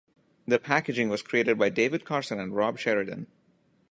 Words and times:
The 0.47 0.57
packaging 0.57 1.09
was 1.09 1.21
created 1.21 1.59
by 1.59 1.69
David 1.69 2.05
Carson 2.05 2.39
and 2.39 2.55
Rob 2.55 2.79
Sheridan. 2.79 3.27